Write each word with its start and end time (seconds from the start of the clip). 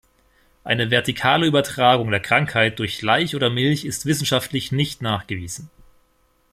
Eine 0.63 0.89
vertikale 0.89 1.45
Übertragung 1.45 2.09
der 2.09 2.21
Krankheit 2.21 2.79
durch 2.79 3.03
Laich 3.03 3.35
oder 3.35 3.51
Milch 3.51 3.85
ist 3.85 4.07
wissenschaftlich 4.07 4.71
nicht 4.71 5.03
nachgewiesen. 5.03 5.69